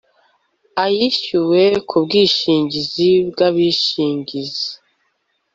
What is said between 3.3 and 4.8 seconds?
abishingizi